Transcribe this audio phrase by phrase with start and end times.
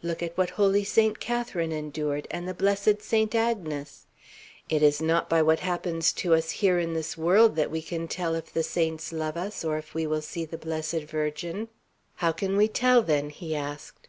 [0.00, 4.06] Look at what holy Saint Catharine endured, and the blessed Saint Agnes.
[4.68, 8.06] It is not by what happens to us here in this world that we can
[8.06, 11.66] tell if the saints love us, or if we will see the Blessed Virgin."
[12.22, 14.06] "How can we tell, then?" he asked.